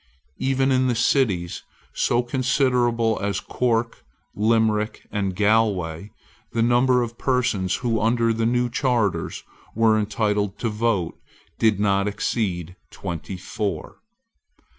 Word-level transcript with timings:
Even 0.39 0.71
in 0.71 0.95
cities 0.95 1.61
so 1.93 2.23
considerable 2.23 3.19
as 3.19 3.39
Cork, 3.39 4.03
Limerick, 4.33 5.05
and 5.11 5.35
Galway, 5.35 6.09
the 6.53 6.63
number 6.63 7.03
of 7.03 7.19
persons 7.19 7.75
who, 7.85 8.01
under 8.01 8.33
the 8.33 8.47
new 8.47 8.67
Charters, 8.67 9.43
were 9.75 9.99
entitled 9.99 10.57
to 10.57 10.69
vote 10.69 11.19
did 11.59 11.79
not 11.79 12.07
exceed 12.07 12.75
twenty 12.89 13.37
four. 13.37 13.97